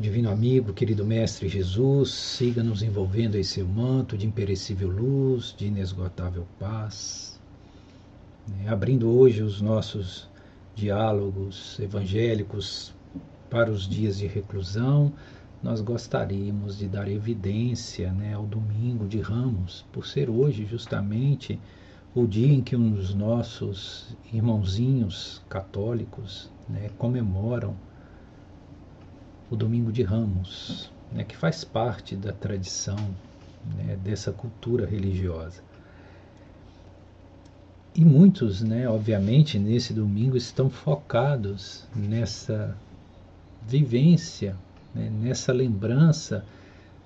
[0.00, 5.66] divino amigo, querido Mestre Jesus, siga nos envolvendo em seu manto de imperecível luz, de
[5.66, 7.38] inesgotável paz,
[8.48, 8.70] né?
[8.70, 10.26] abrindo hoje os nossos
[10.74, 12.94] diálogos evangélicos
[13.50, 15.12] para os dias de reclusão,
[15.62, 21.60] nós gostaríamos de dar evidência né, ao domingo de Ramos, por ser hoje justamente
[22.14, 27.76] o dia em que os nossos irmãozinhos católicos né, comemoram
[29.50, 32.96] o domingo de Ramos, né, que faz parte da tradição
[33.76, 35.62] né, dessa cultura religiosa.
[37.92, 42.76] E muitos, né, obviamente, nesse domingo estão focados nessa
[43.66, 44.56] vivência,
[44.94, 46.44] né, nessa lembrança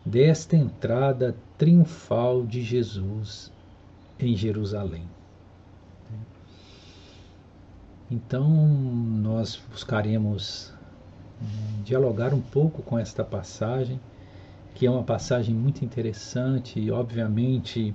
[0.04, 3.50] desta entrada triunfal de Jesus
[4.20, 5.04] em Jerusalém.
[8.10, 10.73] Então, nós buscaremos
[11.84, 14.00] dialogar um pouco com esta passagem,
[14.74, 17.94] que é uma passagem muito interessante e, obviamente,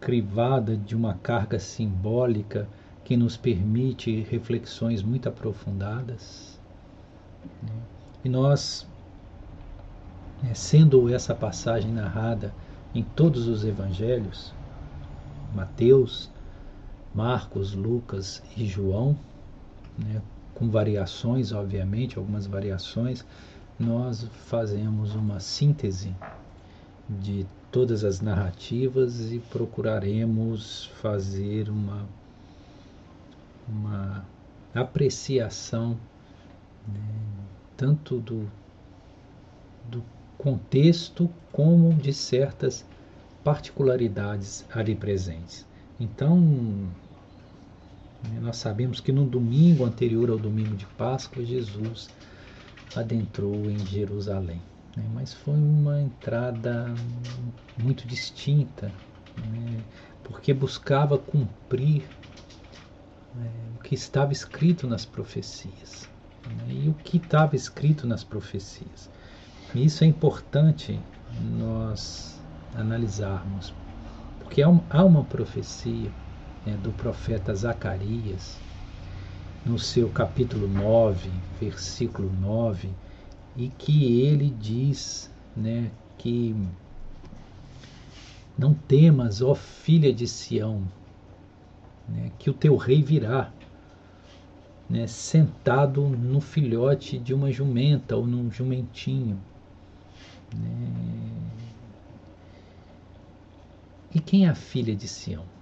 [0.00, 2.68] crivada de uma carga simbólica
[3.04, 6.60] que nos permite reflexões muito aprofundadas.
[7.62, 7.72] Né?
[8.24, 8.86] E nós,
[10.42, 12.52] né, sendo essa passagem narrada
[12.94, 14.52] em todos os evangelhos,
[15.54, 16.30] Mateus,
[17.14, 19.16] Marcos, Lucas e João,
[19.98, 20.20] né,
[20.56, 23.24] com variações, obviamente, algumas variações,
[23.78, 26.14] nós fazemos uma síntese
[27.08, 32.06] de todas as narrativas e procuraremos fazer uma,
[33.68, 34.24] uma
[34.74, 35.90] apreciação
[36.88, 37.00] né,
[37.76, 38.50] tanto do,
[39.90, 40.02] do
[40.38, 42.82] contexto como de certas
[43.44, 45.66] particularidades ali presentes.
[46.00, 46.88] Então,
[48.40, 52.08] nós sabemos que no domingo anterior ao domingo de Páscoa, Jesus
[52.94, 54.60] adentrou em Jerusalém.
[54.96, 55.04] Né?
[55.14, 56.94] Mas foi uma entrada
[57.78, 58.90] muito distinta,
[59.48, 59.82] né?
[60.24, 62.02] porque buscava cumprir
[63.34, 66.08] né, o que estava escrito nas profecias.
[66.46, 66.74] Né?
[66.84, 69.10] E o que estava escrito nas profecias.
[69.74, 70.98] E isso é importante
[71.58, 72.40] nós
[72.74, 73.74] analisarmos,
[74.38, 76.10] porque há uma profecia
[76.66, 78.58] né, do profeta Zacarias,
[79.64, 82.90] no seu capítulo 9, versículo 9,
[83.56, 86.54] e que ele diz né, que
[88.58, 90.82] não temas, ó filha de Sião,
[92.08, 93.50] né, que o teu rei virá,
[94.90, 99.38] né, sentado no filhote de uma jumenta ou num jumentinho.
[100.56, 100.88] Né.
[104.14, 105.55] E quem é a filha de Sião?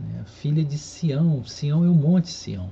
[0.00, 2.70] Né, filha de Sião, Sião é o Monte Sião,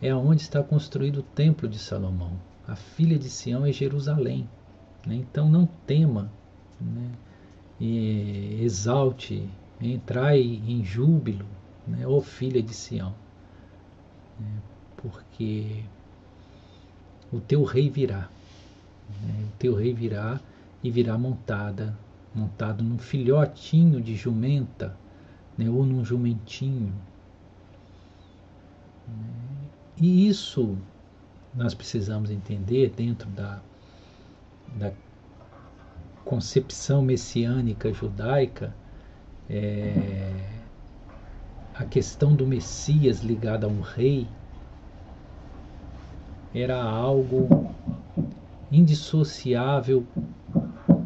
[0.00, 4.48] é onde está construído o Templo de Salomão a filha de Sião é Jerusalém.
[5.06, 5.16] Né?
[5.16, 6.30] Então não tema,
[6.80, 7.10] né?
[7.80, 9.48] e exalte,
[9.80, 11.46] entrai em júbilo,
[11.86, 12.06] né?
[12.06, 13.14] ó filha de Sião,
[14.38, 14.52] né?
[14.96, 15.82] porque
[17.32, 18.28] o teu rei virá,
[19.22, 19.44] né?
[19.48, 20.40] o teu rei virá
[20.84, 21.98] e virá montada,
[22.34, 24.96] montado num filhotinho de jumenta,
[25.56, 25.68] né?
[25.68, 26.92] ou num jumentinho.
[29.08, 29.68] Né?
[29.98, 30.76] E isso
[31.54, 33.60] nós precisamos entender dentro da,
[34.74, 34.92] da
[36.24, 38.74] concepção messiânica judaica
[39.50, 40.32] é,
[41.74, 44.26] a questão do Messias ligada a um rei
[46.54, 47.74] era algo
[48.70, 50.06] indissociável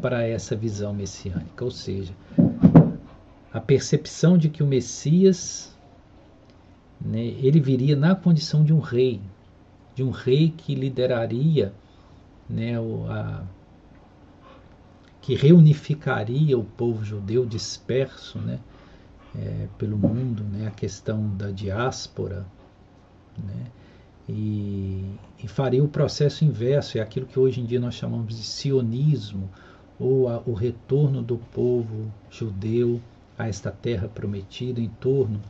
[0.01, 2.13] para essa visão messiânica, ou seja,
[3.57, 5.75] a percepção de que o Messias
[7.01, 9.19] né, ele viria na condição de um rei,
[9.95, 11.73] de um rei que lideraria,
[12.47, 13.43] né, o, a,
[15.19, 18.59] que reunificaria o povo judeu disperso né,
[19.35, 22.45] é, pelo mundo, né, a questão da diáspora,
[23.43, 23.65] né,
[24.29, 28.43] e, e, faria o processo inverso, é aquilo que hoje em dia nós chamamos de
[28.43, 29.49] sionismo,
[29.99, 33.01] ou a, o retorno do povo judeu
[33.37, 35.41] a esta terra prometida em torno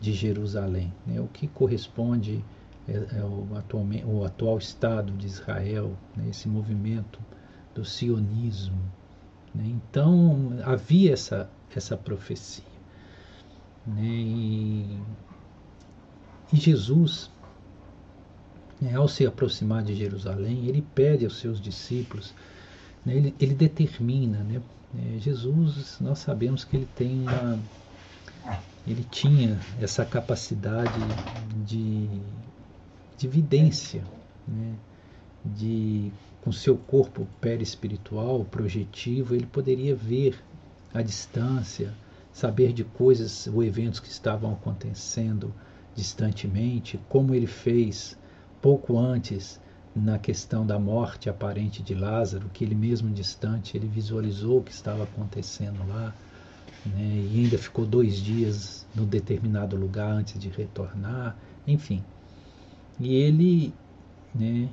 [0.00, 2.44] de Jerusalém, né, o que corresponde
[2.88, 7.20] é, é o, atualmente, o atual Estado de Israel, né, esse movimento
[7.74, 8.80] do sionismo.
[9.54, 9.64] Né?
[9.66, 12.64] Então havia essa, essa profecia.
[13.86, 14.02] Né?
[14.02, 14.98] E,
[16.52, 17.30] e Jesus,
[18.80, 22.34] né, ao se aproximar de Jerusalém, ele pede aos seus discípulos,
[23.04, 24.60] né, ele, ele determina, né,
[24.98, 27.58] é, Jesus, nós sabemos que ele tem uma,
[28.86, 31.00] ele tinha essa capacidade
[31.64, 32.08] de
[33.20, 34.02] de vidência,
[34.48, 34.74] né?
[35.44, 36.10] de
[36.40, 40.42] com seu corpo perispiritual, projetivo, ele poderia ver
[40.94, 41.92] à distância,
[42.32, 45.52] saber de coisas ou eventos que estavam acontecendo
[45.94, 48.16] distantemente, como ele fez
[48.62, 49.60] pouco antes
[49.94, 54.70] na questão da morte aparente de Lázaro, que ele mesmo distante ele visualizou o que
[54.70, 56.14] estava acontecendo lá,
[56.86, 62.02] né, e ainda ficou dois dias no determinado lugar antes de retornar, enfim.
[62.98, 63.72] E ele
[64.34, 64.68] né,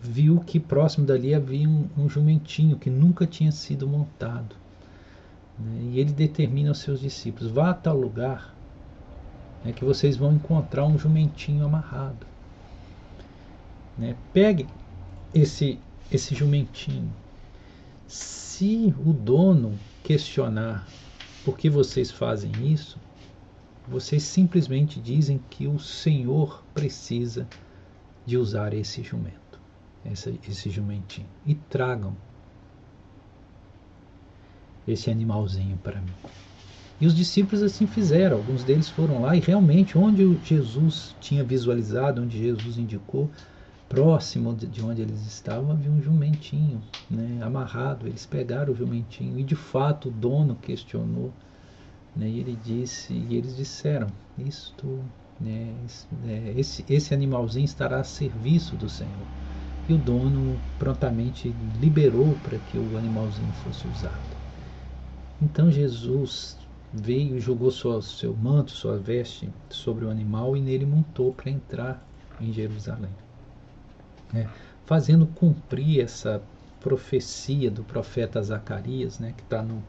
[0.00, 4.56] viu que próximo dali havia um, um jumentinho que nunca tinha sido montado.
[5.58, 8.52] Né, e ele determina aos seus discípulos: vá a tal lugar
[9.64, 12.31] né, que vocês vão encontrar um jumentinho amarrado.
[13.96, 14.66] Né, pegue
[15.34, 15.78] esse,
[16.10, 17.12] esse jumentinho.
[18.06, 20.86] Se o dono questionar
[21.44, 22.98] por que vocês fazem isso,
[23.88, 27.46] vocês simplesmente dizem que o Senhor precisa
[28.24, 29.60] de usar esse jumento,
[30.04, 32.16] esse, esse jumentinho, e tragam
[34.86, 36.12] esse animalzinho para mim.
[37.00, 38.36] E os discípulos assim fizeram.
[38.36, 43.28] Alguns deles foram lá e realmente, onde Jesus tinha visualizado, onde Jesus indicou,
[43.92, 46.80] próximo de onde eles estavam, havia um jumentinho
[47.10, 48.06] né, amarrado.
[48.06, 51.30] Eles pegaram o jumentinho e de fato o dono questionou.
[52.16, 54.06] Né, e ele disse, e eles disseram:
[54.38, 54.98] Isto,
[55.38, 55.74] né,
[56.56, 59.26] esse, esse animalzinho estará a serviço do Senhor.
[59.86, 64.36] E o dono prontamente liberou para que o animalzinho fosse usado.
[65.42, 66.56] Então Jesus
[66.94, 71.50] veio e jogou sua, seu manto, sua veste sobre o animal e nele montou para
[71.50, 72.02] entrar
[72.40, 73.10] em Jerusalém.
[74.32, 74.48] Né?
[74.86, 76.42] Fazendo cumprir essa
[76.80, 79.32] profecia do profeta Zacarias, né?
[79.36, 79.82] que está no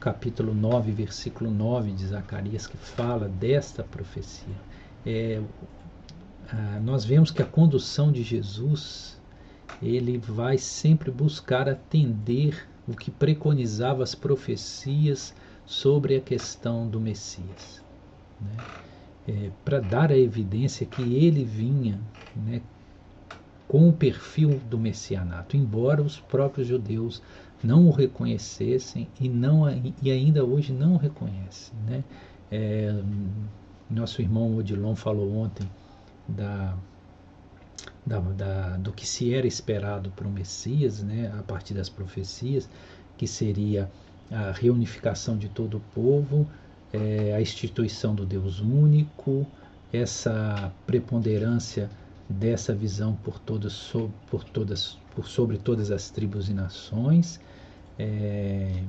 [0.00, 4.56] capítulo 9, versículo 9 de Zacarias, que fala desta profecia.
[5.04, 5.40] É,
[6.82, 9.20] nós vemos que a condução de Jesus
[9.82, 15.34] ele vai sempre buscar atender o que preconizava as profecias
[15.64, 17.82] sobre a questão do Messias.
[18.40, 18.64] Né?
[19.28, 22.00] É, Para dar a evidência que ele vinha
[22.34, 22.60] né,
[23.70, 27.22] com o perfil do messianato, embora os próprios judeus
[27.62, 29.64] não o reconhecessem e, não,
[30.02, 31.72] e ainda hoje não o reconhecem.
[31.86, 32.02] Né?
[32.50, 32.92] É,
[33.88, 35.70] nosso irmão Odilon falou ontem
[36.26, 36.76] da,
[38.04, 42.68] da, da, do que se era esperado para o Messias, né, a partir das profecias,
[43.16, 43.88] que seria
[44.32, 46.44] a reunificação de todo o povo,
[46.92, 49.46] é, a instituição do Deus único,
[49.92, 51.88] essa preponderância
[52.30, 53.92] dessa visão por todas,
[54.30, 57.40] por todas, por sobre todas as tribos e nações,
[57.98, 58.82] é,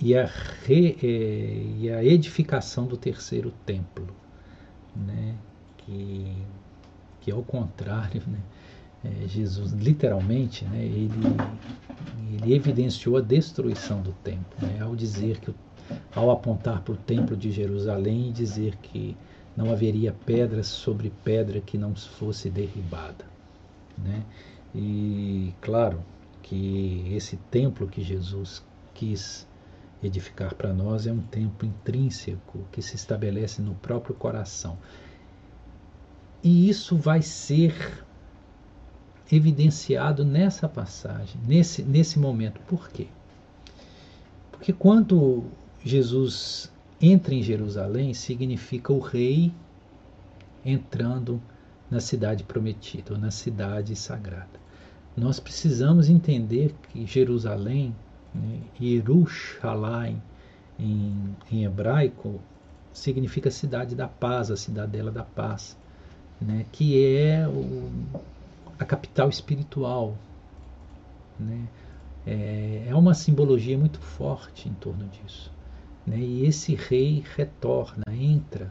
[0.00, 1.06] e, a re, é,
[1.78, 4.08] e a edificação do terceiro templo,
[4.94, 5.36] né,
[5.78, 6.36] que,
[7.20, 8.40] que ao contrário, né,
[9.04, 11.14] é, Jesus literalmente, né, ele,
[12.32, 15.54] ele evidenciou a destruição do templo, né, ao dizer que,
[16.12, 19.16] ao apontar para o templo de Jerusalém e dizer que
[19.56, 23.24] não haveria pedra sobre pedra que não fosse derribada,
[23.96, 24.24] né?
[24.74, 26.02] E claro
[26.42, 29.46] que esse templo que Jesus quis
[30.02, 34.76] edificar para nós é um templo intrínseco que se estabelece no próprio coração.
[36.42, 38.04] E isso vai ser
[39.30, 42.60] evidenciado nessa passagem, nesse, nesse momento.
[42.66, 43.06] Por quê?
[44.50, 45.44] Porque quando
[45.82, 46.70] Jesus
[47.00, 49.52] entra em Jerusalém, significa o rei
[50.64, 51.40] entrando
[51.90, 54.64] na cidade prometida, ou na cidade sagrada.
[55.16, 57.94] Nós precisamos entender que Jerusalém,
[58.34, 60.20] né, Yerushalayim,
[60.78, 62.40] em, em hebraico,
[62.92, 65.76] significa cidade da paz, a cidadela da paz,
[66.40, 67.90] né, que é o,
[68.78, 70.16] a capital espiritual.
[71.38, 71.68] Né?
[72.26, 75.53] É, é uma simbologia muito forte em torno disso.
[76.06, 76.18] Né?
[76.18, 78.70] E esse rei retorna, entra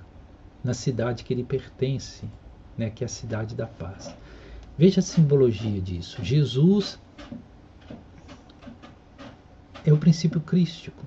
[0.63, 2.29] na cidade que ele pertence,
[2.77, 2.89] né?
[2.89, 4.15] que é a cidade da paz.
[4.77, 6.23] Veja a simbologia disso.
[6.23, 6.99] Jesus
[9.85, 11.03] é o princípio crístico.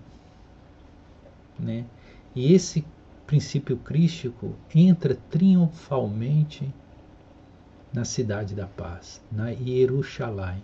[1.59, 1.85] Né?
[2.35, 2.85] E esse
[3.27, 6.73] princípio crístico entra triunfalmente
[7.93, 10.63] na cidade da paz, na Jerusalém.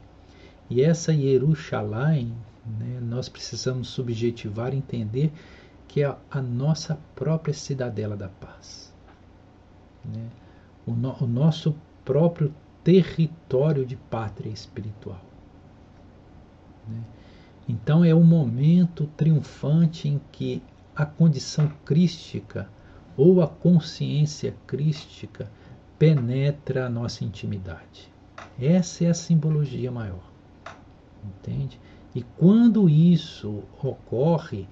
[0.69, 2.33] E essa Jerusalém,
[2.67, 5.33] né, nós precisamos subjetivar, entender
[5.89, 8.93] que é a nossa própria cidadela da paz.
[10.05, 10.29] Né?
[10.87, 15.21] O, no, o nosso próprio território de pátria espiritual.
[16.89, 17.01] Né?
[17.69, 20.63] Então é o momento triunfante em que
[20.95, 22.69] a condição crística
[23.17, 25.51] ou a consciência crística
[25.99, 28.13] penetra a nossa intimidade.
[28.61, 30.31] Essa é a simbologia maior.
[31.25, 31.79] Entende?
[32.15, 34.69] E quando isso ocorre,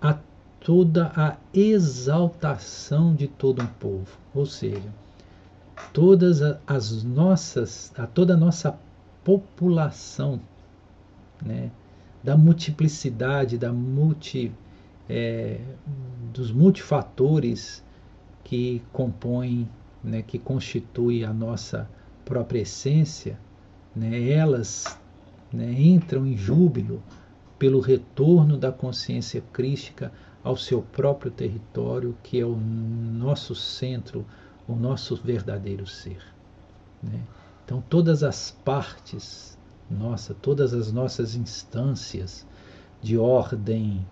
[0.00, 0.18] há
[0.58, 4.92] toda a exaltação de todo um povo, ou seja,
[5.92, 8.78] todas as nossas, a toda a nossa
[9.22, 10.40] população,
[11.44, 11.70] né,
[12.22, 14.50] da multiplicidade, da multi,
[15.06, 15.60] é,
[16.32, 17.84] dos multifatores
[18.42, 19.68] que compõem,
[20.02, 21.88] né, que constituem a nossa
[22.24, 23.38] própria essência,
[23.94, 24.98] né, elas
[25.54, 27.00] né, entram em júbilo
[27.58, 34.26] pelo retorno da consciência crística ao seu próprio território, que é o nosso centro,
[34.68, 36.20] o nosso verdadeiro ser.
[37.02, 37.20] Né?
[37.64, 39.56] Então, todas as partes,
[39.88, 42.46] nossa, todas as nossas instâncias
[43.00, 44.04] de ordem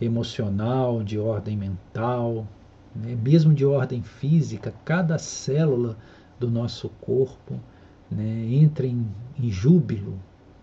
[0.00, 2.46] emocional, de ordem mental,
[2.94, 3.16] né?
[3.16, 5.96] mesmo de ordem física, cada célula
[6.38, 7.58] do nosso corpo
[8.10, 8.46] né?
[8.50, 9.06] entra em,
[9.38, 10.18] em júbilo,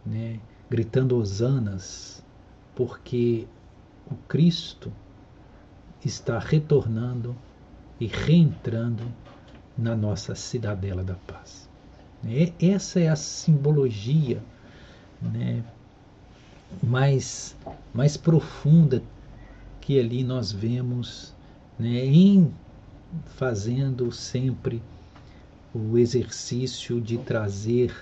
[0.07, 0.39] né?
[0.69, 2.23] gritando hosanas,
[2.75, 3.47] porque
[4.09, 4.91] o Cristo
[6.03, 7.35] está retornando
[7.99, 9.03] e reentrando
[9.77, 11.67] na nossa cidadela da paz.
[12.59, 14.41] Essa é a simbologia
[15.21, 15.63] né,
[16.81, 17.55] mais,
[17.93, 19.01] mais profunda
[19.79, 21.33] que ali nós vemos
[21.79, 22.53] né, em
[23.35, 24.81] fazendo sempre
[25.73, 27.93] o exercício de trazer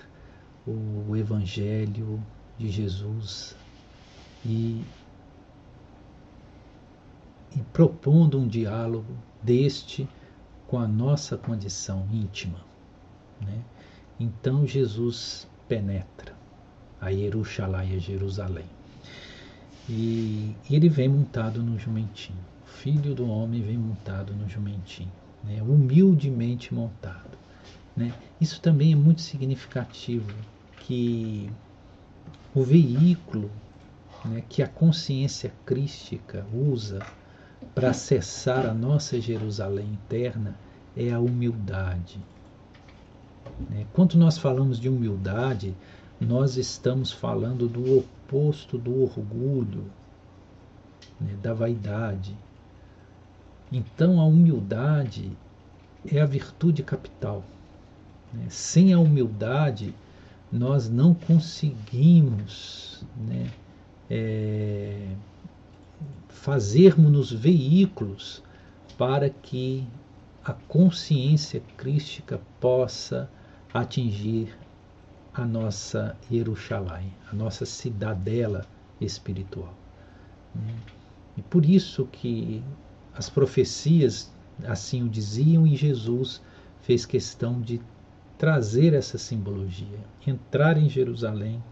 [0.67, 2.21] o Evangelho
[2.57, 3.55] de Jesus
[4.45, 4.83] e
[7.55, 10.07] e propondo um diálogo deste
[10.67, 12.59] com a nossa condição íntima.
[13.39, 13.61] Né?
[14.19, 16.35] Então Jesus penetra
[16.99, 18.65] a Jerusalém, a Jerusalém.
[19.87, 22.39] E ele vem montado no jumentinho.
[22.65, 25.11] O filho do homem vem montado no jumentinho,
[25.43, 25.61] né?
[25.61, 27.37] humildemente montado.
[27.95, 28.13] Né?
[28.41, 30.33] Isso também é muito significativo,
[30.85, 31.49] que
[32.53, 33.49] o veículo
[34.23, 36.99] né, que a consciência crística usa
[37.73, 40.55] para acessar a nossa Jerusalém interna
[40.95, 42.19] é a humildade.
[43.67, 43.87] Né?
[43.93, 45.75] Quando nós falamos de humildade,
[46.21, 49.85] nós estamos falando do oposto do orgulho,
[51.19, 51.35] né?
[51.41, 52.35] da vaidade.
[53.71, 55.31] Então a humildade
[56.07, 57.43] é a virtude capital.
[58.31, 58.45] Né?
[58.49, 59.95] Sem a humildade,
[60.51, 63.51] nós não conseguimos né?
[64.09, 65.15] É
[66.45, 68.43] fazermos-nos veículos
[68.99, 69.83] para que
[70.43, 73.27] a consciência crística possa
[73.73, 74.55] atingir
[75.33, 78.63] a nossa Jerusalém, a nossa cidadela
[79.01, 79.73] espiritual.
[81.35, 82.63] E por isso que
[83.15, 84.31] as profecias
[84.65, 86.43] assim o diziam e Jesus
[86.81, 87.81] fez questão de
[88.37, 91.63] trazer essa simbologia, entrar em Jerusalém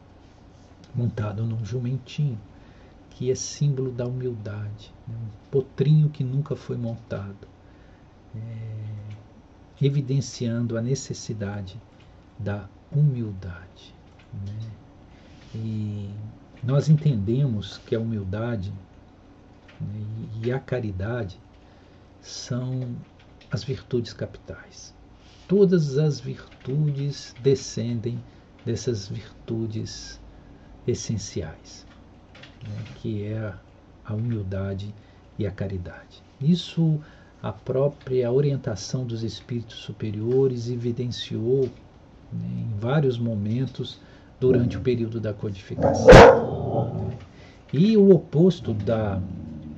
[0.96, 2.40] montado num jumentinho
[3.10, 5.16] que é símbolo da humildade, né?
[5.16, 7.48] um potrinho que nunca foi montado,
[8.36, 11.80] é, evidenciando a necessidade
[12.40, 13.94] da humildade.
[14.34, 14.72] Né?
[15.56, 16.10] E
[16.64, 18.74] nós entendemos que a humildade
[19.80, 20.06] né,
[20.42, 21.38] e a caridade
[22.22, 22.96] são
[23.52, 24.94] as virtudes capitais.
[25.48, 28.20] Todas as virtudes descendem
[28.66, 30.20] dessas virtudes
[30.88, 31.86] essenciais
[32.68, 33.54] né, que é
[34.06, 34.94] a humildade
[35.38, 36.22] e a caridade.
[36.42, 37.00] Isso
[37.42, 41.70] a própria orientação dos espíritos superiores evidenciou
[42.32, 44.00] né, em vários momentos
[44.40, 46.08] durante o período da codificação.
[47.08, 47.18] Né.
[47.72, 49.22] E o oposto da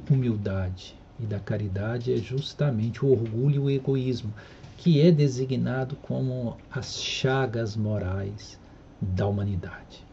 [0.10, 4.34] humildade e da caridade é justamente o orgulho e o egoísmo,
[4.78, 8.60] que é designado como as chagas morais
[9.02, 10.06] da humanidade.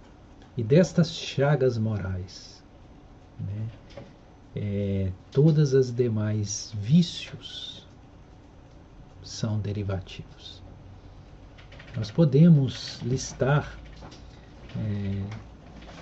[0.56, 2.52] E destas chagas morais
[3.42, 3.68] né?
[4.54, 7.86] É, todas as demais vícios
[9.22, 10.62] são derivativos.
[11.96, 13.78] Nós podemos listar
[14.76, 15.22] é,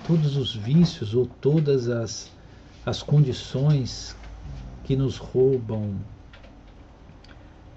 [0.07, 2.31] todos os vícios ou todas as,
[2.85, 4.17] as condições
[4.85, 5.97] que nos roubam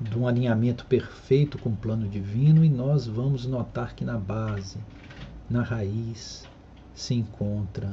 [0.03, 4.77] de um alinhamento perfeito com o plano divino e nós vamos notar que na base,
[5.49, 6.47] na raiz,
[6.93, 7.87] se encontra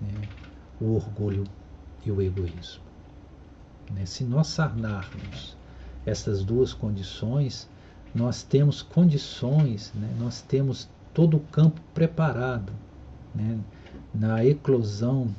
[0.00, 0.28] né,
[0.80, 1.44] o orgulho
[2.04, 2.82] e o egoísmo.
[3.92, 4.06] Né?
[4.06, 5.56] Se nós sarnarmos
[6.06, 7.68] essas duas condições,
[8.14, 10.14] nós temos condições, né?
[10.18, 12.72] nós temos todo o campo preparado
[13.34, 13.58] né?
[14.14, 15.32] na eclosão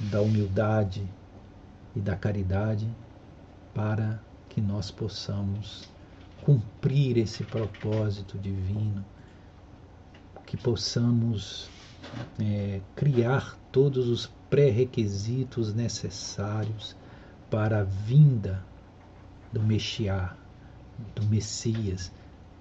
[0.00, 1.08] da humildade
[1.94, 2.88] e da caridade
[3.72, 4.20] para
[4.54, 5.90] que nós possamos
[6.44, 9.04] cumprir esse propósito divino,
[10.46, 11.68] que possamos
[12.38, 16.94] é, criar todos os pré-requisitos necessários
[17.50, 18.64] para a vinda
[19.52, 20.36] do Mexiá,
[21.16, 22.12] do Messias,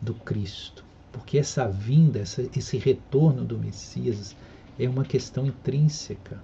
[0.01, 0.83] do Cristo.
[1.11, 4.35] Porque essa vinda, essa, esse retorno do Messias
[4.79, 6.41] é uma questão intrínseca.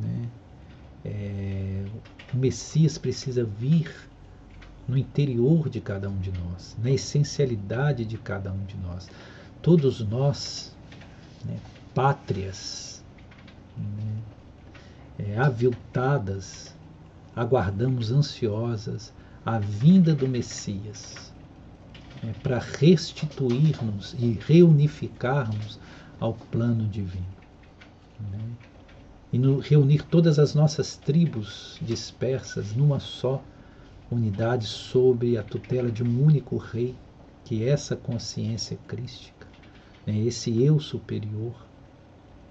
[0.00, 0.28] Né?
[1.04, 1.84] É,
[2.32, 4.11] o Messias precisa vir
[4.86, 9.08] no interior de cada um de nós, na essencialidade de cada um de nós.
[9.60, 10.74] Todos nós,
[11.44, 11.56] né,
[11.94, 13.04] pátrias,
[13.76, 14.22] né,
[15.18, 16.74] é, aviltadas,
[17.34, 19.12] aguardamos ansiosas
[19.44, 21.32] a vinda do Messias
[22.22, 25.78] é, para restituir-nos e reunificarmos
[26.20, 27.26] ao plano divino.
[28.30, 28.38] Né?
[29.32, 33.42] E no, reunir todas as nossas tribos dispersas numa só
[34.14, 36.94] unidade sob a tutela de um único rei,
[37.44, 39.46] que é essa consciência crística,
[40.06, 40.18] né?
[40.18, 41.54] esse eu superior,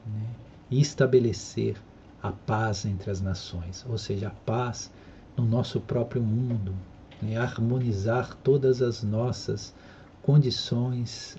[0.05, 0.27] né?
[0.69, 1.75] e estabelecer
[2.21, 4.91] a paz entre as nações, ou seja, a paz
[5.35, 6.73] no nosso próprio mundo,
[7.21, 7.37] né?
[7.37, 9.73] harmonizar todas as nossas
[10.21, 11.37] condições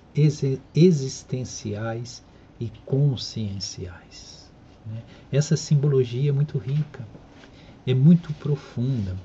[0.75, 2.23] existenciais
[2.59, 4.51] e conscienciais.
[4.85, 5.01] Né?
[5.31, 7.07] Essa simbologia é muito rica,
[7.85, 9.15] é muito profunda.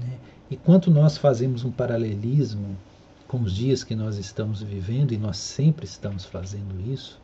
[0.00, 0.18] Né?
[0.50, 2.76] E quanto nós fazemos um paralelismo
[3.26, 7.20] com os dias que nós estamos vivendo, e nós sempre estamos fazendo isso,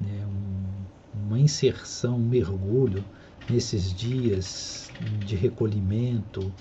[0.00, 0.24] né?
[0.26, 3.04] um, uma inserção, um mergulho
[3.48, 4.90] nesses dias
[5.26, 6.52] de recolhimento,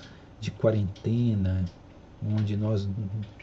[0.42, 1.66] de quarentena,
[2.26, 2.90] onde nós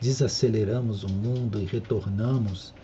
[0.01, 2.75] desaceleramos o mundo e retornamos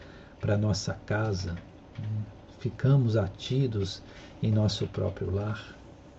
[0.41, 1.55] para nossa casa,
[1.99, 2.23] né?
[2.61, 4.03] ficamos atidos
[4.41, 5.77] em nosso próprio lar.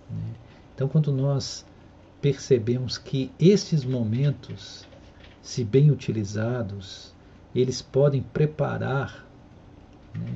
[0.09, 0.33] Né?
[0.75, 1.65] Então, quando nós
[2.23, 4.87] percebemos que esses momentos,
[5.41, 7.13] se bem utilizados,
[7.53, 9.27] eles podem preparar
[10.15, 10.33] né,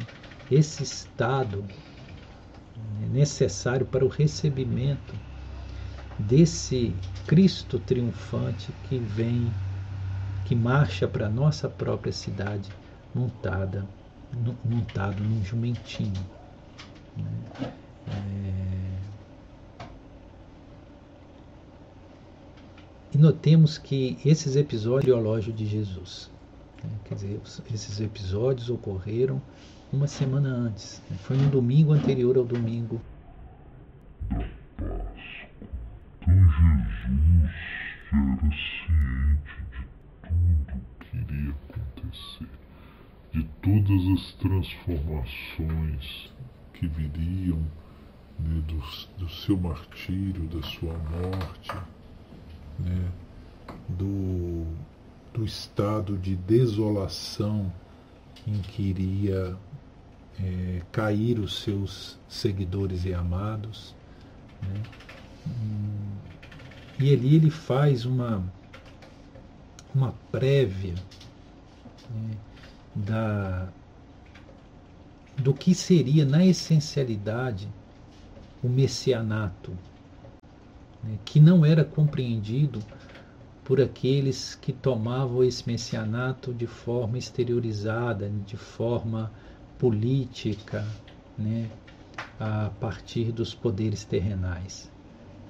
[0.51, 5.15] esse estado né, necessário para o recebimento
[6.19, 6.93] desse
[7.25, 9.49] Cristo triunfante que vem,
[10.43, 12.69] que marcha para a nossa própria cidade
[13.15, 13.87] montada,
[14.65, 16.25] montado num jumentinho.
[17.15, 17.73] Né?
[18.07, 18.86] É...
[23.17, 26.29] E notemos que esses episódios biológicos de Jesus,
[26.83, 26.91] né?
[27.03, 27.41] quer dizer,
[27.73, 29.41] esses episódios ocorreram
[29.91, 31.17] uma semana antes, né?
[31.23, 33.01] foi no domingo anterior ao domingo
[36.27, 36.47] Jesus
[38.13, 39.81] era ciente de
[40.21, 42.49] tudo que iria acontecer,
[43.33, 46.31] de todas as transformações
[46.71, 47.65] que viriam
[48.37, 48.79] né, do,
[49.17, 51.73] do, seu martírio, da sua morte,
[52.79, 53.11] né,
[53.87, 54.65] do,
[55.33, 57.71] do estado de desolação
[58.45, 59.57] em que iria
[60.39, 63.95] é, cair os seus seguidores e amados.
[64.61, 64.83] Né?
[66.99, 68.43] E ali ele faz uma,
[69.93, 70.95] uma prévia
[72.09, 72.37] né,
[72.95, 73.69] da,
[75.37, 77.67] do que seria, na essencialidade,
[78.63, 79.77] o messianato,
[81.07, 82.79] né, que não era compreendido
[83.63, 89.31] por aqueles que tomavam esse messianato de forma exteriorizada, de forma
[89.77, 90.85] política,
[91.37, 91.69] né,
[92.39, 94.89] a partir dos poderes terrenais.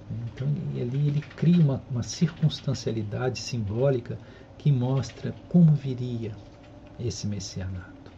[0.10, 4.18] Então, ali ele cria uma, uma circunstancialidade simbólica
[4.58, 6.32] que mostra como viria
[7.00, 8.12] esse messianato,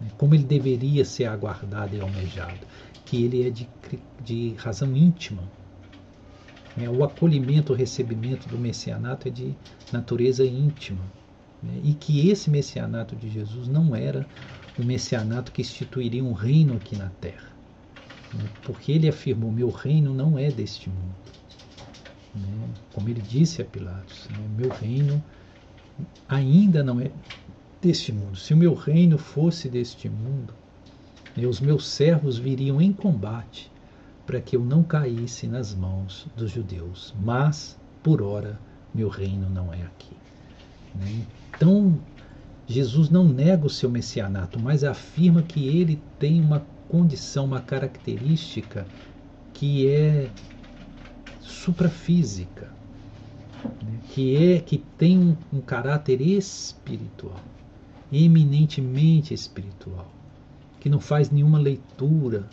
[0.00, 0.08] né?
[0.16, 2.66] como ele deveria ser aguardado e almejado,
[3.06, 3.68] que ele é de,
[4.22, 5.42] de razão íntima.
[6.76, 6.88] Né?
[6.88, 9.54] O acolhimento, o recebimento do messianato é de
[9.92, 11.02] natureza íntima.
[11.62, 11.80] Né?
[11.84, 14.26] E que esse messianato de Jesus não era
[14.78, 17.50] o messianato que instituiria um reino aqui na terra.
[18.32, 18.44] Né?
[18.62, 21.14] Porque ele afirmou: meu reino não é deste mundo.
[22.34, 22.68] Né?
[22.92, 24.38] Como ele disse a Pilatos: né?
[24.56, 25.22] meu reino
[26.28, 27.10] ainda não é
[27.82, 28.36] deste mundo.
[28.36, 30.54] Se o meu reino fosse deste mundo,
[31.36, 31.46] né?
[31.46, 33.70] os meus servos viriam em combate
[34.26, 37.14] para que eu não caísse nas mãos dos judeus.
[37.20, 38.58] Mas, por ora,
[38.94, 40.16] meu reino não é aqui.
[40.94, 41.24] Né?
[41.56, 41.98] Então,
[42.66, 48.86] Jesus não nega o seu messianato, mas afirma que ele tem uma condição, uma característica
[49.52, 50.30] que é
[51.40, 52.72] suprafísica,
[53.64, 57.40] né, que é que tem um, um caráter espiritual,
[58.12, 60.10] eminentemente espiritual,
[60.80, 62.48] que não faz nenhuma leitura,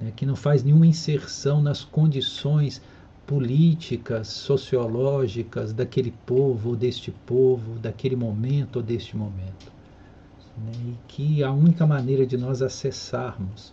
[0.00, 2.80] né, que não faz nenhuma inserção nas condições
[3.26, 9.72] políticas, sociológicas daquele povo ou deste povo, daquele momento ou deste momento.
[10.58, 10.72] Né?
[10.88, 13.72] E que a única maneira de nós acessarmos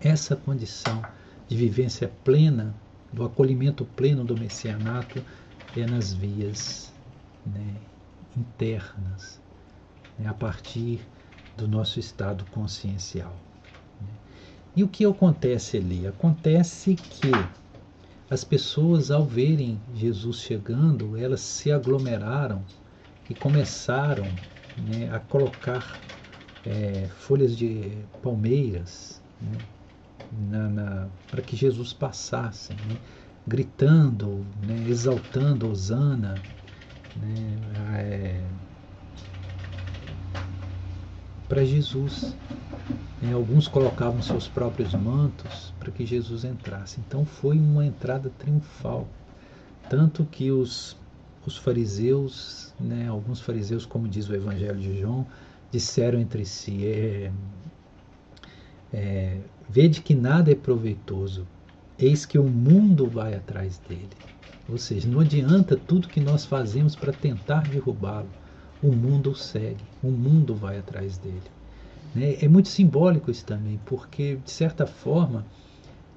[0.00, 1.06] essa condição
[1.48, 2.74] de vivência plena,
[3.12, 5.22] do acolhimento pleno do messianato,
[5.76, 6.92] é nas vias
[7.46, 7.74] né,
[8.36, 9.40] internas,
[10.18, 11.00] né, a partir
[11.56, 13.45] do nosso estado consciencial.
[14.76, 16.06] E o que acontece ali?
[16.06, 17.30] Acontece que
[18.28, 22.62] as pessoas, ao verem Jesus chegando, elas se aglomeraram
[23.30, 24.30] e começaram
[24.76, 25.98] né, a colocar
[26.66, 27.90] é, folhas de
[28.22, 29.22] palmeiras
[30.30, 32.96] né, para que Jesus passasse, né,
[33.46, 36.34] gritando, né, exaltando Osana.
[37.16, 37.58] Né,
[37.98, 38.40] é,
[41.48, 42.36] para Jesus.
[43.22, 47.00] É, alguns colocavam seus próprios mantos para que Jesus entrasse.
[47.06, 49.08] Então foi uma entrada triunfal.
[49.88, 50.96] Tanto que os,
[51.46, 55.26] os fariseus, né, alguns fariseus, como diz o Evangelho de João,
[55.70, 57.32] disseram entre si: é,
[58.92, 61.46] é, Vede que nada é proveitoso,
[61.98, 64.10] eis que o mundo vai atrás dele.
[64.68, 68.28] Ou seja, não adianta tudo que nós fazemos para tentar derrubá-lo
[68.82, 71.55] o mundo o segue, o mundo vai atrás dele.
[72.14, 72.36] Né?
[72.40, 75.44] É muito simbólico isso também, porque, de certa forma,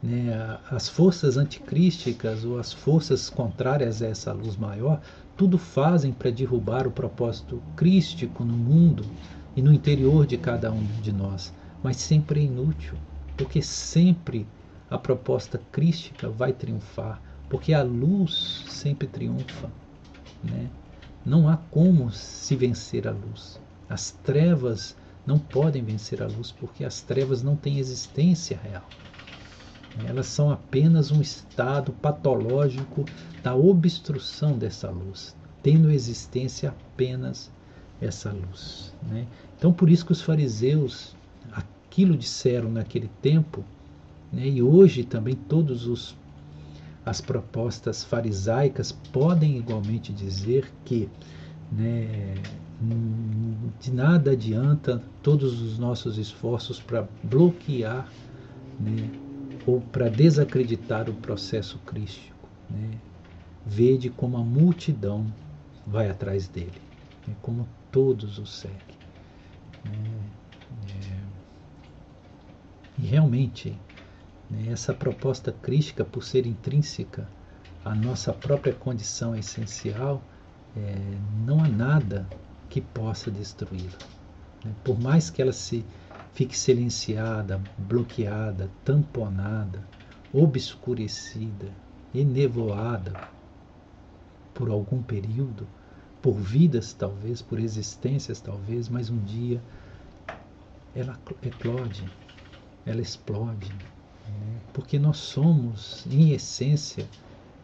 [0.01, 5.01] né, as forças anticrísticas ou as forças contrárias a essa luz maior,
[5.35, 9.05] tudo fazem para derrubar o propósito crístico no mundo
[9.55, 12.95] e no interior de cada um de nós, mas sempre é inútil,
[13.37, 14.45] porque sempre
[14.89, 19.69] a proposta crística vai triunfar, porque a luz sempre triunfa.
[20.43, 20.69] Né?
[21.25, 23.59] Não há como se vencer a luz.
[23.89, 24.95] As trevas
[25.29, 28.89] não podem vencer a luz porque as trevas não têm existência real.
[30.03, 33.05] Elas são apenas um estado patológico
[33.43, 37.51] da obstrução dessa luz, tendo existência apenas
[38.01, 38.91] essa luz.
[39.07, 39.27] Né?
[39.55, 41.15] Então, por isso que os fariseus
[41.51, 43.63] aquilo disseram naquele tempo,
[44.33, 44.47] né?
[44.47, 46.17] e hoje também todos os
[47.05, 51.07] as propostas farisaicas podem igualmente dizer que
[51.71, 52.35] né,
[53.79, 58.07] de nada adianta todos os nossos esforços para bloquear
[58.79, 59.09] né,
[59.67, 62.47] ou para desacreditar o processo crístico.
[62.69, 62.97] Né.
[63.65, 65.25] Vede como a multidão
[65.85, 66.81] vai atrás dele,
[67.27, 68.77] né, como todos o seguem.
[69.83, 69.91] Né.
[70.89, 71.19] É,
[72.99, 73.77] e realmente,
[74.49, 77.27] né, essa proposta crística, por ser intrínseca
[77.83, 80.21] à nossa própria condição essencial,
[80.77, 80.95] é,
[81.45, 82.25] não há nada
[82.69, 83.97] que possa destruí-la.
[84.63, 84.71] Né?
[84.83, 85.85] Por mais que ela se
[86.33, 89.83] fique silenciada, bloqueada, tamponada,
[90.33, 91.69] obscurecida,
[92.13, 93.29] enevoada
[94.53, 95.67] por algum período,
[96.21, 99.61] por vidas talvez, por existências talvez, mas um dia
[100.95, 102.03] ela eclode,
[102.85, 103.71] ela explode,
[104.73, 107.07] porque nós somos, em essência,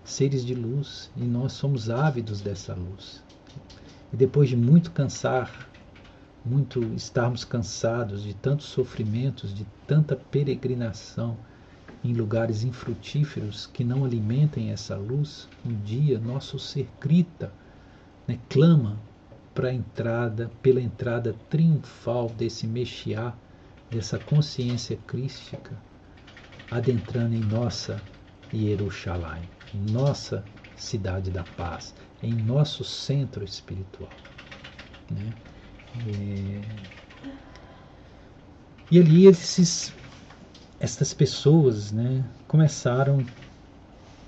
[0.04, 3.24] seres de luz e nós somos ávidos dessa luz.
[4.16, 5.70] E depois de muito cansar,
[6.46, 11.38] muito estarmos cansados de tantos sofrimentos, de tanta peregrinação
[12.02, 17.52] em lugares infrutíferos que não alimentem essa luz, um dia nosso ser grita,
[18.26, 19.02] né, clama
[19.54, 23.34] para entrada, pela entrada triunfal desse Mexiá,
[23.92, 25.78] dessa consciência crística
[26.72, 28.02] adentrando em nossa
[28.50, 34.10] Jerusalém, em nossa cidade da paz, em nosso centro espiritual.
[35.10, 35.34] Né?
[36.08, 36.62] E,
[38.92, 39.94] e ali esses,
[41.18, 43.26] pessoas né, começaram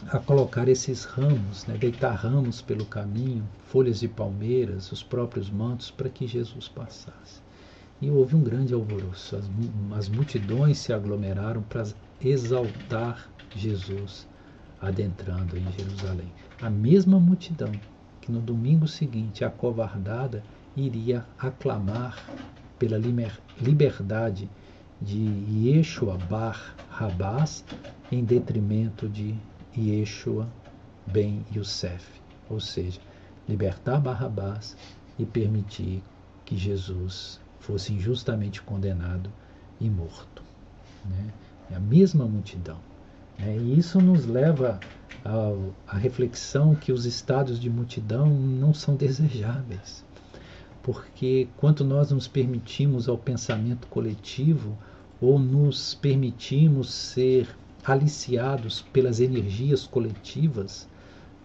[0.10, 5.91] a colocar esses ramos, né, deitar ramos pelo caminho, folhas de palmeiras, os próprios mantos,
[5.91, 7.41] para que Jesus passasse.
[8.00, 9.36] E houve um grande alvoroço.
[9.36, 9.50] As,
[9.97, 11.84] as multidões se aglomeraram para
[12.21, 14.28] exaltar Jesus
[14.82, 16.32] adentrando em Jerusalém.
[16.62, 17.72] A mesma multidão
[18.22, 20.44] que no domingo seguinte, acovardada,
[20.76, 22.24] iria aclamar
[22.78, 22.98] pela
[23.60, 24.50] liberdade
[25.02, 25.18] de
[25.50, 27.63] Yeshua Bar Rabás
[28.12, 29.36] em detrimento de
[29.78, 30.48] Yeshua
[31.06, 32.06] Ben Yosef,
[32.50, 33.00] ou seja,
[33.48, 34.76] libertar Barrabás
[35.18, 36.04] e permitir
[36.44, 39.30] que Jesus fosse injustamente condenado
[39.80, 40.44] e morto.
[41.06, 41.34] Né?
[41.72, 42.80] É a mesma multidão.
[43.38, 43.58] Né?
[43.58, 44.80] E isso nos leva
[45.86, 50.06] à reflexão que os estados de multidão não são desejáveis.
[50.82, 54.78] Porque quanto nós nos permitimos ao pensamento coletivo
[55.19, 57.47] ou nos permitimos ser
[57.84, 60.88] aliciados pelas energias coletivas,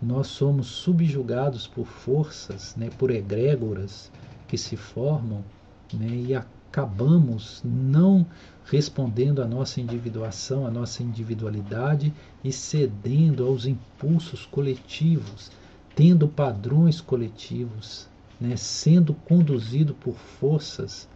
[0.00, 4.10] nós somos subjugados por forças, né, por egrégoras
[4.48, 5.44] que se formam
[5.92, 6.34] né, e
[6.72, 8.24] acabamos não
[8.64, 15.52] respondendo à nossa individuação, à nossa individualidade e cedendo aos impulsos coletivos,
[15.94, 18.08] tendo padrões coletivos,
[18.40, 21.06] né, sendo conduzido por forças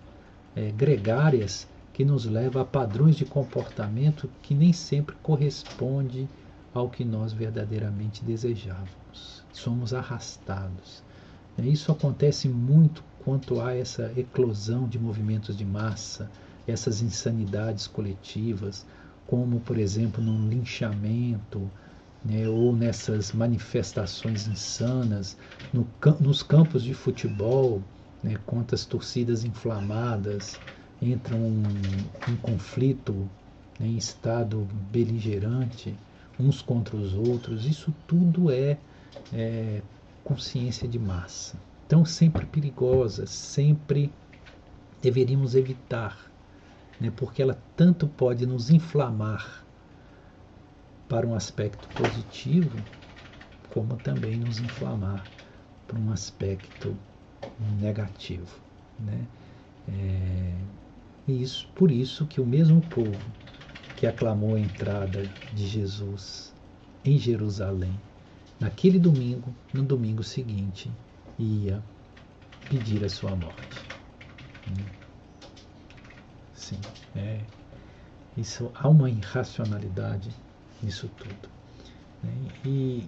[0.54, 6.28] é, gregárias que nos leva a padrões de comportamento que nem sempre corresponde
[6.74, 9.42] ao que nós verdadeiramente desejávamos.
[9.54, 11.02] Somos arrastados.
[11.58, 16.30] Isso acontece muito quanto há essa eclosão de movimentos de massa,
[16.64, 18.86] essas insanidades coletivas,
[19.26, 21.72] como, por exemplo, num linchamento,
[22.24, 25.36] né, ou nessas manifestações insanas,
[25.72, 27.82] no, nos campos de futebol,
[28.22, 30.60] né, quantas torcidas inflamadas,
[31.02, 33.28] entram em, em conflito,
[33.76, 35.98] né, em estado beligerante,
[36.38, 38.78] uns contra os outros, isso tudo é,
[39.32, 39.82] é
[40.22, 41.60] consciência de massa.
[41.86, 44.12] Então, sempre perigosa, sempre
[45.00, 46.32] deveríamos evitar,
[46.98, 49.64] né, porque ela tanto pode nos inflamar
[51.08, 52.84] para um aspecto positivo,
[53.72, 55.30] como também nos inflamar
[55.86, 56.96] para um aspecto
[57.80, 58.60] negativo.
[58.98, 59.24] Né?
[59.88, 60.56] É,
[61.28, 63.32] e isso, por isso que o mesmo povo
[63.94, 66.52] que aclamou a entrada de Jesus
[67.04, 68.00] em Jerusalém,
[68.58, 70.90] naquele domingo, no domingo seguinte,
[71.38, 71.82] ia
[72.68, 73.84] pedir a sua morte.
[74.68, 74.84] Hum.
[76.54, 76.78] Sim,
[77.14, 77.40] é,
[78.36, 80.30] isso, há uma irracionalidade
[80.82, 81.48] nisso tudo.
[82.22, 82.32] Né?
[82.64, 83.04] E,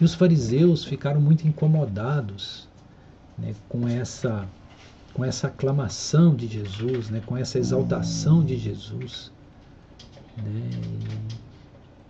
[0.00, 2.68] e os fariseus ficaram muito incomodados
[3.38, 4.48] né, com essa
[5.14, 9.30] com essa aclamação de Jesus, né, com essa exaltação de Jesus.
[10.38, 10.70] Né,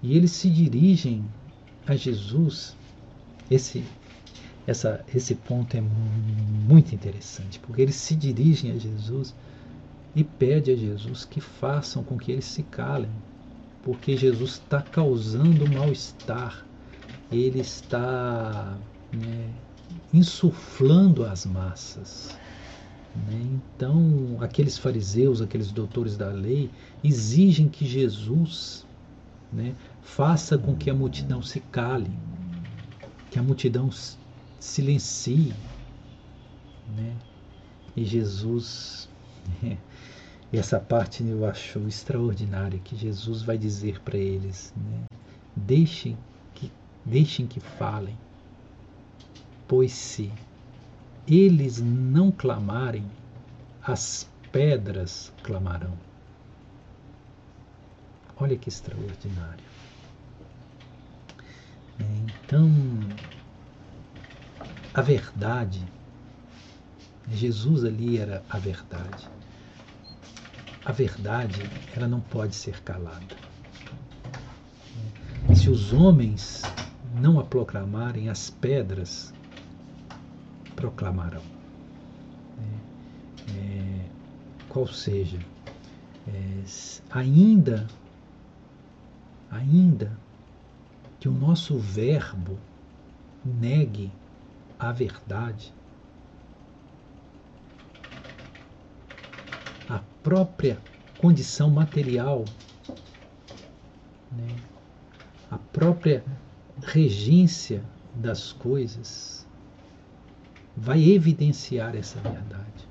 [0.02, 1.24] e, e eles se dirigem
[1.86, 2.76] a Jesus.
[3.50, 3.84] Esse,
[4.66, 9.34] essa, esse ponto é muito interessante, porque eles se dirigem a Jesus
[10.14, 13.10] e pedem a Jesus que façam com que eles se calem,
[13.82, 16.64] porque Jesus está causando mal-estar,
[17.30, 18.76] ele está
[19.12, 19.48] né,
[20.12, 22.38] insuflando as massas.
[23.16, 23.58] Né?
[23.76, 26.70] Então, aqueles fariseus, aqueles doutores da lei,
[27.02, 28.86] exigem que Jesus
[29.52, 32.10] né, faça com que a multidão se cale,
[33.30, 33.90] que a multidão
[34.62, 35.52] silencie.
[36.96, 37.16] Né?
[37.96, 39.08] E Jesus,
[39.60, 39.76] né,
[40.52, 45.04] essa parte eu acho extraordinária, que Jesus vai dizer para eles: né,
[45.56, 46.16] deixem,
[46.54, 46.70] que,
[47.04, 48.16] deixem que falem,
[49.66, 50.32] pois se
[51.26, 53.04] eles não clamarem,
[53.82, 55.98] as pedras clamarão.
[58.36, 59.64] Olha que extraordinário.
[61.98, 62.04] É,
[62.44, 62.68] então,
[64.94, 65.82] a verdade,
[67.30, 69.28] Jesus ali era a verdade.
[70.84, 71.62] A verdade,
[71.96, 73.36] ela não pode ser calada.
[75.54, 76.62] Se os homens
[77.14, 79.32] não a proclamarem, as pedras
[80.76, 81.42] proclamarão.
[82.58, 84.04] É, é,
[84.68, 85.38] qual seja,
[86.28, 86.62] é,
[87.10, 87.86] ainda,
[89.50, 90.12] ainda
[91.18, 92.58] que o nosso verbo
[93.44, 94.12] negue
[94.82, 95.72] a verdade,
[99.88, 100.76] a própria
[101.18, 102.44] condição material,
[104.32, 104.56] né,
[105.48, 106.24] a própria
[106.82, 107.84] regência
[108.16, 109.46] das coisas,
[110.76, 112.88] vai evidenciar essa verdade.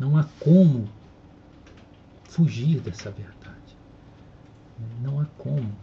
[0.00, 0.88] Não há como
[2.24, 3.76] fugir dessa verdade.
[5.02, 5.76] Não há como.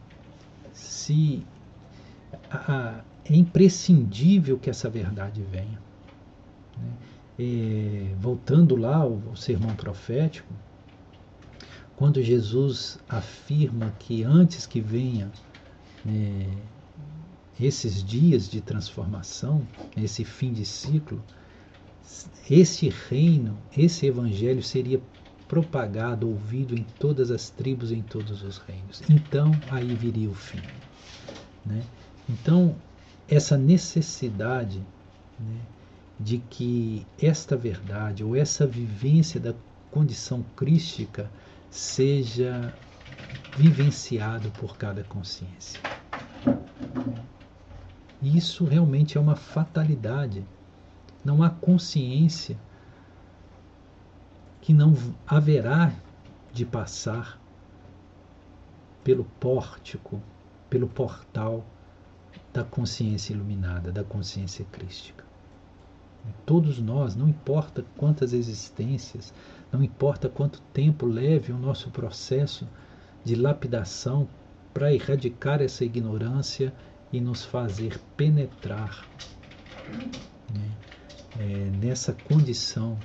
[0.73, 1.45] Se
[2.49, 5.79] a, é imprescindível que essa verdade venha.
[6.77, 6.91] Né?
[7.37, 10.53] E, voltando lá ao, ao sermão profético,
[11.95, 15.31] quando Jesus afirma que antes que venha
[16.05, 16.49] né,
[17.59, 21.21] esses dias de transformação, esse fim de ciclo,
[22.49, 25.01] esse reino, esse evangelho seria
[25.47, 29.01] propagado, ouvido em todas as tribos, em todos os reinos.
[29.09, 30.61] Então aí viria o fim.
[31.65, 31.83] Né?
[32.29, 32.75] Então,
[33.29, 34.83] essa necessidade
[35.39, 35.61] né,
[36.19, 39.53] de que esta verdade ou essa vivência da
[39.91, 41.29] condição crística
[41.69, 42.73] seja
[43.55, 45.79] vivenciado por cada consciência.
[48.21, 50.43] Isso realmente é uma fatalidade.
[51.23, 52.57] Não há consciência
[54.61, 55.93] que não haverá
[56.51, 57.39] de passar
[59.03, 60.21] pelo pórtico,
[60.69, 61.65] pelo portal
[62.53, 65.23] da consciência iluminada, da consciência crística.
[66.45, 69.33] Todos nós, não importa quantas existências,
[69.71, 72.67] não importa quanto tempo leve o nosso processo
[73.23, 74.27] de lapidação
[74.73, 76.73] para erradicar essa ignorância
[77.11, 79.07] e nos fazer penetrar
[80.53, 80.69] né,
[81.39, 81.45] é,
[81.77, 82.97] nessa condição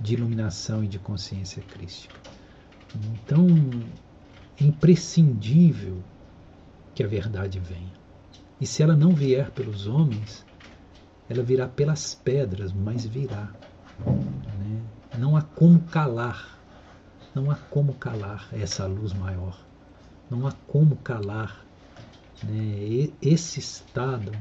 [0.00, 2.14] de iluminação e de consciência crística.
[2.94, 3.46] Então,
[4.60, 6.02] é imprescindível
[6.94, 7.97] que a verdade venha.
[8.60, 10.44] E se ela não vier pelos homens,
[11.28, 13.52] ela virá pelas pedras, mas virá.
[14.04, 14.82] Né?
[15.18, 16.58] Não há como calar,
[17.34, 19.58] não há como calar essa luz maior,
[20.30, 21.64] não há como calar
[22.42, 23.10] né?
[23.20, 24.32] esse estado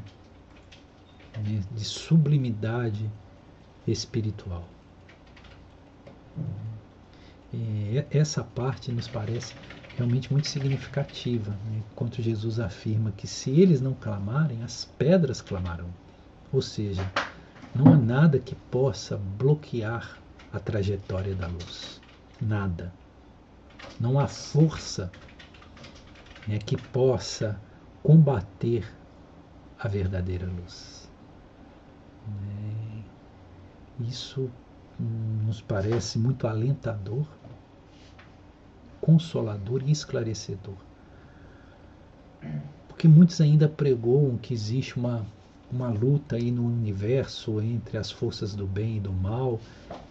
[1.38, 1.64] né?
[1.72, 3.12] de sublimidade
[3.86, 4.68] espiritual.
[7.54, 9.54] E essa parte nos parece
[9.98, 11.82] realmente muito significativa, né?
[11.92, 15.90] enquanto Jesus afirma que se eles não clamarem, as pedras clamarão.
[16.54, 17.12] Ou seja,
[17.76, 20.20] não há nada que possa bloquear
[20.54, 22.00] a trajetória da luz.
[22.40, 22.94] Nada.
[24.00, 25.12] Não há força
[26.48, 27.60] né, que possa
[28.04, 28.88] combater
[29.80, 31.10] a verdadeira luz.
[32.28, 33.04] Né?
[34.02, 34.50] Isso
[35.00, 37.28] nos parece muito alentador,
[39.02, 40.78] consolador e esclarecedor.
[42.88, 45.26] Porque muitos ainda pregoam que existe uma
[45.72, 49.60] uma luta aí no universo entre as forças do bem e do mal,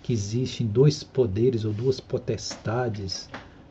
[0.03, 3.29] que existem dois poderes ou duas potestades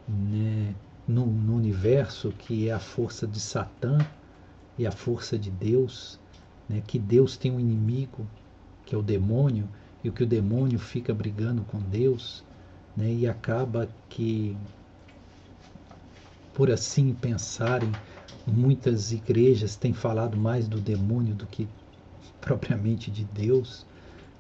[0.08, 0.74] né,
[1.08, 3.98] no, no universo, que é a força de Satã
[4.78, 6.20] e a força de Deus,
[6.68, 8.26] né, que Deus tem um inimigo,
[8.86, 9.70] que é o demônio,
[10.04, 12.44] e que o demônio fica brigando com Deus,
[12.98, 14.58] né, e acaba que,
[16.56, 17.92] por assim pensarem,
[18.48, 21.68] muitas igrejas têm falado mais do demônio do que
[22.40, 23.86] propriamente de Deus,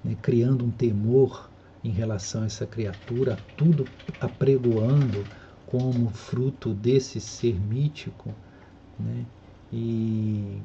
[0.01, 1.51] né, criando um temor
[1.83, 3.85] em relação a essa criatura, tudo
[4.19, 5.27] apregoando
[5.65, 8.33] como fruto desse ser mítico.
[8.97, 9.25] Né,
[9.73, 10.61] e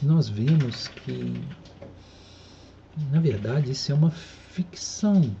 [0.00, 1.34] nós vemos que,
[3.12, 5.36] na verdade, isso é uma ficção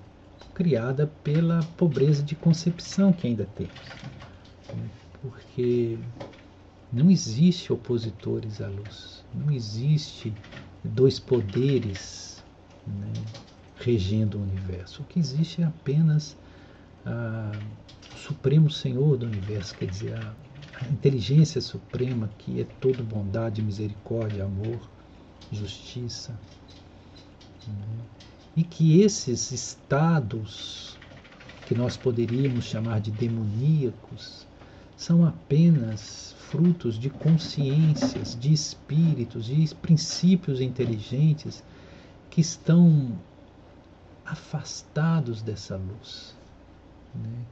[0.52, 4.04] criada pela pobreza de concepção que ainda temos.
[4.74, 4.88] Né,
[5.22, 5.98] porque
[6.92, 10.32] não existe opositores à luz, não existe
[10.84, 12.44] dois poderes
[12.86, 13.12] né,
[13.76, 15.02] regendo o universo.
[15.02, 16.36] O que existe é apenas
[17.04, 17.58] a,
[18.12, 20.34] o Supremo Senhor do universo, quer dizer, a,
[20.80, 24.90] a inteligência suprema que é toda bondade, misericórdia, amor,
[25.50, 26.38] justiça.
[27.66, 28.04] Né,
[28.56, 30.96] e que esses estados
[31.64, 34.46] que nós poderíamos chamar de demoníacos
[35.04, 41.62] são apenas frutos de consciências, de espíritos, de princípios inteligentes
[42.30, 43.12] que estão
[44.24, 46.34] afastados dessa luz,
[47.14, 47.44] né?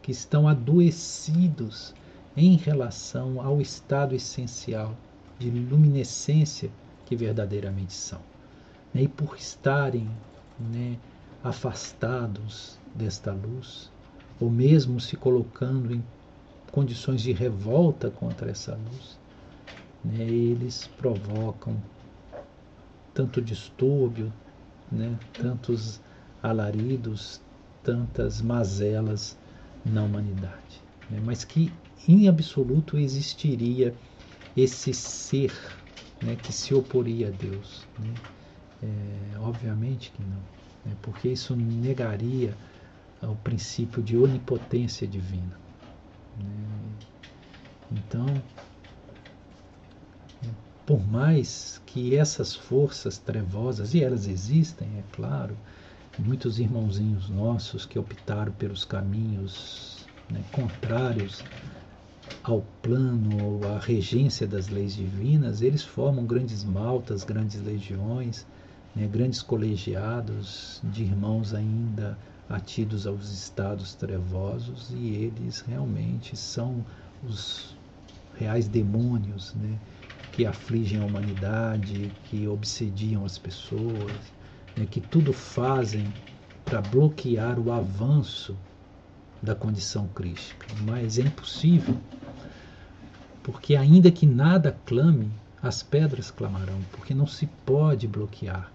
[0.00, 1.92] que estão adoecidos
[2.36, 4.96] em relação ao estado essencial
[5.40, 6.70] de luminescência
[7.04, 8.20] que verdadeiramente são.
[8.94, 9.02] Né?
[9.02, 10.08] E por estarem
[10.56, 10.96] né,
[11.42, 13.90] afastados desta luz,
[14.38, 16.04] ou mesmo se colocando em
[16.72, 19.18] condições de revolta contra essa luz,
[20.02, 21.76] né, eles provocam
[23.14, 24.32] tanto distúrbio,
[24.90, 26.00] né, tantos
[26.42, 27.40] alaridos,
[27.84, 29.36] tantas mazelas
[29.84, 30.82] na humanidade.
[31.10, 31.70] Né, mas que
[32.08, 33.94] em absoluto existiria
[34.56, 35.52] esse ser
[36.22, 37.86] né, que se oporia a Deus.
[37.98, 38.14] Né?
[38.82, 40.40] É, obviamente que não,
[40.86, 42.56] né, porque isso negaria
[43.20, 45.61] o princípio de onipotência divina.
[46.38, 46.92] Né?
[47.90, 48.42] Então,
[50.86, 55.56] por mais que essas forças trevosas, e elas existem, é claro,
[56.18, 61.44] muitos irmãozinhos nossos que optaram pelos caminhos né, contrários
[62.42, 68.44] ao plano ou à regência das leis divinas, eles formam grandes maltas, grandes legiões,
[68.94, 72.18] né, grandes colegiados de irmãos ainda
[72.52, 76.84] atidos aos estados trevosos e eles realmente são
[77.26, 77.74] os
[78.38, 79.78] reais demônios né,
[80.30, 84.12] que afligem a humanidade, que obsediam as pessoas,
[84.76, 86.12] né, que tudo fazem
[86.64, 88.56] para bloquear o avanço
[89.42, 90.66] da condição crística.
[90.80, 91.96] Mas é impossível,
[93.42, 95.30] porque ainda que nada clame,
[95.62, 98.70] as pedras clamarão, porque não se pode bloquear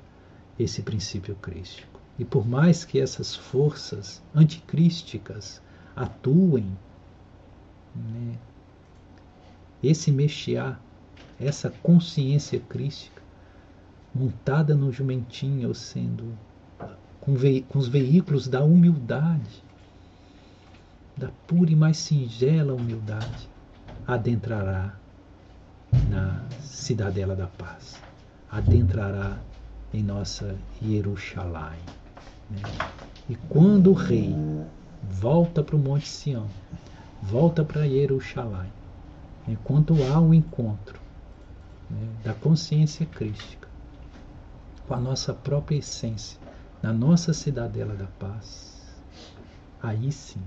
[0.57, 1.97] esse princípio crístico.
[2.20, 5.61] E por mais que essas forças anticrísticas
[5.95, 6.65] atuem
[7.95, 8.38] né,
[9.84, 10.78] esse Mexiá,
[11.39, 13.22] essa consciência crística,
[14.13, 16.36] montada no jumentinho, ou sendo
[17.22, 17.36] com,
[17.70, 19.63] com os veículos da humildade,
[21.15, 23.49] da pura e mais singela humildade,
[24.07, 24.95] adentrará
[26.09, 28.01] na cidadela da paz,
[28.49, 29.38] adentrará
[29.93, 31.80] em nossa Jerusalém.
[33.30, 34.34] E quando o rei
[35.04, 36.48] volta para o Monte Sião,
[37.22, 38.72] volta para Jerusalém,
[39.48, 41.00] enquanto há um encontro
[41.89, 43.68] né, da consciência crística
[44.88, 46.39] com a nossa própria essência,
[46.82, 48.82] na nossa cidadela da paz,
[49.82, 50.41] aí sim,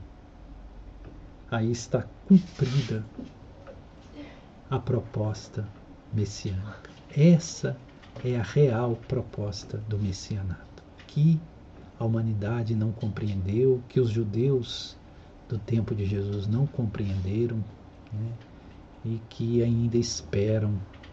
[1.50, 3.04] aí está cumprida
[4.70, 5.66] a proposta
[6.12, 6.90] messiânica.
[7.14, 7.76] Essa
[8.24, 11.40] é a real proposta do messianato, que
[12.00, 14.96] a humanidade não compreendeu, que os judeus
[15.46, 17.62] do tempo de Jesus não compreenderam,
[18.10, 18.32] né?
[19.04, 20.72] e que ainda esperam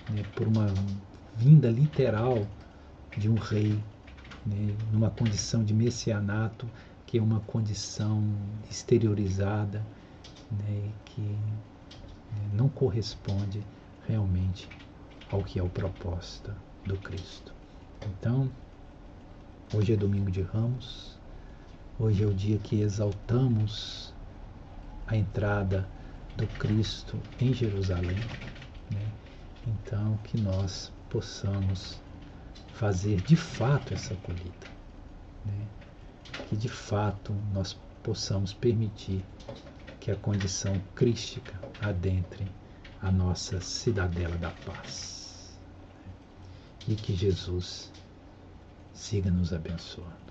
[0.09, 0.67] né, por uma
[1.35, 2.47] vinda literal
[3.17, 3.77] de um rei,
[4.45, 6.65] né, numa condição de messianato,
[7.05, 8.23] que é uma condição
[8.69, 9.85] exteriorizada,
[10.49, 13.61] né, que né, não corresponde
[14.07, 14.69] realmente
[15.29, 16.53] ao que é o propósito
[16.85, 17.53] do Cristo.
[18.05, 18.49] Então,
[19.73, 21.17] hoje é domingo de Ramos,
[21.99, 24.13] hoje é o dia que exaltamos
[25.05, 25.87] a entrada
[26.37, 28.17] do Cristo em Jerusalém.
[28.89, 29.11] Né?
[29.67, 32.01] Então, que nós possamos
[32.73, 34.67] fazer de fato essa colheita.
[35.45, 35.67] Né?
[36.47, 39.23] Que de fato nós possamos permitir
[39.99, 42.49] que a condição crística adentre
[43.01, 45.57] a nossa cidadela da paz.
[46.87, 47.91] E que Jesus
[48.97, 50.26] siga nos abençoando.